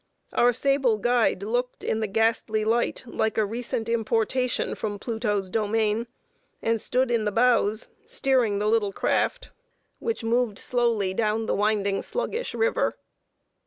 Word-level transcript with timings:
Our 0.33 0.51
sable 0.51 0.97
guide 0.97 1.43
looked, 1.43 1.83
in 1.83 1.99
the 1.99 2.07
ghastly 2.07 2.65
light, 2.65 3.03
like 3.05 3.37
a 3.37 3.45
recent 3.45 3.87
importation 3.87 4.73
from 4.73 4.97
Pluto's 4.97 5.51
domain; 5.51 6.07
and 6.59 6.81
stood 6.81 7.11
in 7.11 7.23
the 7.25 7.31
bows, 7.31 7.87
steering 8.07 8.57
the 8.57 8.65
little 8.67 8.91
craft, 8.93 9.51
which 9.99 10.23
moved 10.23 10.57
slowly 10.57 11.13
down 11.13 11.45
the 11.45 11.53
winding, 11.53 12.01
sluggish 12.01 12.55
river. 12.55 12.95